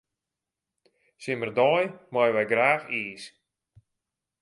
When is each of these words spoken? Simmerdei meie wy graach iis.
Simmerdei 1.23 1.83
meie 2.13 2.33
wy 2.35 2.45
graach 2.51 2.85
iis. 2.99 3.23